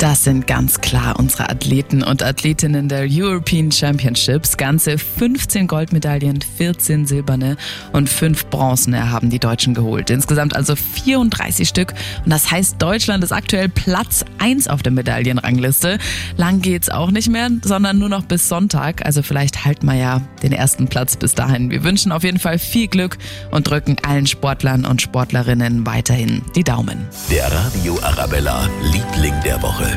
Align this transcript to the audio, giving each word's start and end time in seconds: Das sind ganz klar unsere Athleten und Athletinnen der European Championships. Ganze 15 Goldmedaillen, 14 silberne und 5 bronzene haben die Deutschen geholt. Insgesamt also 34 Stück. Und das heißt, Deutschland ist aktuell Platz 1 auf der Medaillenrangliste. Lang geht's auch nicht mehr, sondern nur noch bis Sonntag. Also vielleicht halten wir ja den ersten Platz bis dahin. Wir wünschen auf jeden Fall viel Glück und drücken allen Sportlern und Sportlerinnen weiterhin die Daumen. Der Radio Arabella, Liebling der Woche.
Das 0.00 0.24
sind 0.24 0.46
ganz 0.46 0.80
klar 0.80 1.18
unsere 1.18 1.50
Athleten 1.50 2.02
und 2.02 2.22
Athletinnen 2.22 2.88
der 2.88 3.06
European 3.06 3.70
Championships. 3.70 4.56
Ganze 4.56 4.96
15 4.96 5.66
Goldmedaillen, 5.66 6.40
14 6.56 7.04
silberne 7.04 7.58
und 7.92 8.08
5 8.08 8.46
bronzene 8.46 9.10
haben 9.10 9.28
die 9.28 9.38
Deutschen 9.38 9.74
geholt. 9.74 10.08
Insgesamt 10.08 10.56
also 10.56 10.74
34 10.74 11.68
Stück. 11.68 11.92
Und 12.24 12.32
das 12.32 12.50
heißt, 12.50 12.80
Deutschland 12.80 13.22
ist 13.22 13.32
aktuell 13.32 13.68
Platz 13.68 14.24
1 14.38 14.68
auf 14.68 14.82
der 14.82 14.92
Medaillenrangliste. 14.92 15.98
Lang 16.38 16.62
geht's 16.62 16.88
auch 16.88 17.10
nicht 17.10 17.28
mehr, 17.28 17.50
sondern 17.62 17.98
nur 17.98 18.08
noch 18.08 18.24
bis 18.24 18.48
Sonntag. 18.48 19.04
Also 19.04 19.22
vielleicht 19.22 19.66
halten 19.66 19.84
wir 19.84 19.96
ja 19.96 20.22
den 20.42 20.52
ersten 20.52 20.88
Platz 20.88 21.14
bis 21.16 21.34
dahin. 21.34 21.70
Wir 21.70 21.84
wünschen 21.84 22.10
auf 22.10 22.24
jeden 22.24 22.38
Fall 22.38 22.58
viel 22.58 22.88
Glück 22.88 23.18
und 23.50 23.68
drücken 23.68 23.96
allen 24.02 24.26
Sportlern 24.26 24.86
und 24.86 25.02
Sportlerinnen 25.02 25.84
weiterhin 25.84 26.40
die 26.56 26.64
Daumen. 26.64 27.06
Der 27.30 27.52
Radio 27.52 27.98
Arabella, 28.02 28.66
Liebling 28.82 29.34
der 29.44 29.60
Woche. 29.60 29.90